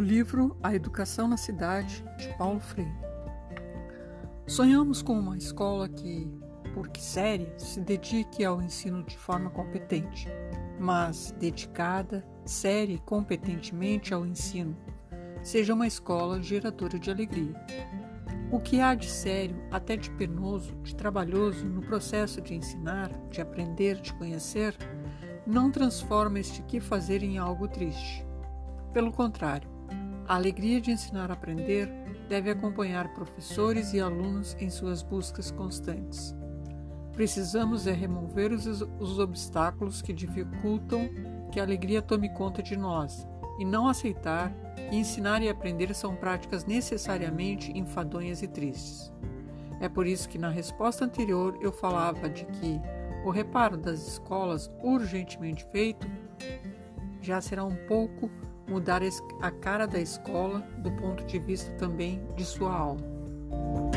livro 0.00 0.56
A 0.62 0.74
Educação 0.74 1.28
na 1.28 1.36
Cidade, 1.36 2.04
de 2.18 2.28
Paulo 2.36 2.60
Freire. 2.60 2.92
Sonhamos 4.46 5.02
com 5.02 5.18
uma 5.18 5.36
escola 5.36 5.88
que, 5.88 6.30
porque 6.74 7.00
séria, 7.00 7.58
se 7.58 7.80
dedique 7.80 8.44
ao 8.44 8.60
ensino 8.60 9.02
de 9.02 9.16
forma 9.16 9.50
competente, 9.50 10.28
mas 10.78 11.34
dedicada, 11.38 12.24
séria 12.44 12.94
e 12.94 12.98
competentemente 12.98 14.12
ao 14.12 14.26
ensino, 14.26 14.76
seja 15.42 15.74
uma 15.74 15.86
escola 15.86 16.42
geradora 16.42 16.98
de 16.98 17.10
alegria. 17.10 17.54
O 18.50 18.60
que 18.60 18.80
há 18.80 18.94
de 18.94 19.10
sério, 19.10 19.56
até 19.70 19.96
de 19.96 20.10
penoso, 20.10 20.74
de 20.82 20.94
trabalhoso 20.94 21.66
no 21.66 21.80
processo 21.80 22.40
de 22.40 22.54
ensinar, 22.54 23.10
de 23.30 23.40
aprender, 23.40 24.00
de 24.00 24.12
conhecer, 24.14 24.76
não 25.46 25.70
transforma 25.70 26.38
este 26.38 26.62
que 26.62 26.80
fazer 26.80 27.22
em 27.22 27.38
algo 27.38 27.68
triste. 27.68 28.24
Pelo 28.92 29.10
contrário, 29.10 29.73
a 30.26 30.36
alegria 30.36 30.80
de 30.80 30.90
ensinar 30.90 31.30
a 31.30 31.34
aprender 31.34 31.88
deve 32.28 32.50
acompanhar 32.50 33.12
professores 33.14 33.92
e 33.92 34.00
alunos 34.00 34.56
em 34.58 34.70
suas 34.70 35.02
buscas 35.02 35.50
constantes. 35.50 36.34
Precisamos 37.12 37.86
é 37.86 37.92
remover 37.92 38.50
os, 38.50 38.66
os 38.66 39.18
obstáculos 39.18 40.02
que 40.02 40.12
dificultam 40.12 41.08
que 41.52 41.60
a 41.60 41.62
alegria 41.62 42.02
tome 42.02 42.28
conta 42.30 42.62
de 42.62 42.76
nós 42.76 43.26
e 43.58 43.64
não 43.64 43.86
aceitar 43.86 44.52
que 44.90 44.96
ensinar 44.96 45.42
e 45.42 45.48
aprender 45.48 45.94
são 45.94 46.16
práticas 46.16 46.64
necessariamente 46.64 47.70
enfadonhas 47.72 48.42
e 48.42 48.48
tristes. 48.48 49.12
É 49.80 49.88
por 49.88 50.06
isso 50.06 50.28
que 50.28 50.38
na 50.38 50.48
resposta 50.48 51.04
anterior 51.04 51.56
eu 51.60 51.70
falava 51.70 52.28
de 52.28 52.44
que 52.46 52.80
o 53.24 53.30
reparo 53.30 53.76
das 53.76 54.06
escolas 54.06 54.70
urgentemente 54.82 55.64
feito 55.70 56.06
já 57.20 57.40
será 57.40 57.64
um 57.64 57.76
pouco 57.86 58.30
mudar 58.66 59.02
a 59.40 59.50
cara 59.50 59.86
da 59.86 60.00
escola 60.00 60.60
do 60.78 60.90
ponto 60.92 61.24
de 61.24 61.38
vista 61.38 61.70
também 61.72 62.26
de 62.36 62.44
sua 62.44 62.74
alma. 62.74 63.93